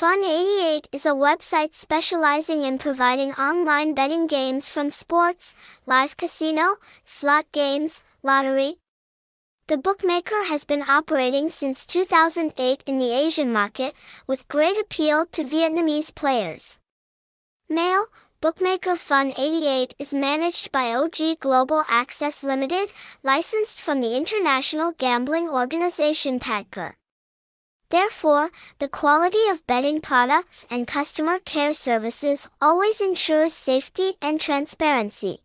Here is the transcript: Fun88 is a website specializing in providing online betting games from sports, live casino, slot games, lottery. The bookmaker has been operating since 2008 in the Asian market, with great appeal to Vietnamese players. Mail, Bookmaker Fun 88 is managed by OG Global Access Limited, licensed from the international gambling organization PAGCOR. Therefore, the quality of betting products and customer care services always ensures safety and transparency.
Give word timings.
Fun88 0.00 0.86
is 0.92 1.04
a 1.04 1.10
website 1.10 1.74
specializing 1.74 2.62
in 2.62 2.78
providing 2.78 3.32
online 3.32 3.92
betting 3.92 4.26
games 4.26 4.70
from 4.70 4.88
sports, 4.88 5.54
live 5.84 6.16
casino, 6.16 6.76
slot 7.04 7.44
games, 7.52 8.02
lottery. 8.22 8.76
The 9.66 9.76
bookmaker 9.76 10.44
has 10.44 10.64
been 10.64 10.88
operating 10.88 11.50
since 11.50 11.84
2008 11.84 12.82
in 12.86 12.98
the 12.98 13.12
Asian 13.12 13.52
market, 13.52 13.94
with 14.26 14.48
great 14.48 14.80
appeal 14.80 15.26
to 15.32 15.44
Vietnamese 15.44 16.14
players. 16.14 16.78
Mail, 17.68 18.06
Bookmaker 18.40 18.96
Fun 18.96 19.34
88 19.36 19.96
is 19.98 20.14
managed 20.14 20.72
by 20.72 20.94
OG 20.94 21.40
Global 21.40 21.84
Access 21.88 22.42
Limited, 22.42 22.90
licensed 23.22 23.82
from 23.82 24.00
the 24.00 24.16
international 24.16 24.92
gambling 24.96 25.46
organization 25.50 26.40
PAGCOR. 26.40 26.94
Therefore, 27.90 28.50
the 28.78 28.88
quality 28.88 29.48
of 29.50 29.66
betting 29.66 30.00
products 30.00 30.64
and 30.70 30.86
customer 30.86 31.40
care 31.40 31.74
services 31.74 32.48
always 32.60 33.00
ensures 33.00 33.52
safety 33.52 34.14
and 34.22 34.40
transparency. 34.40 35.42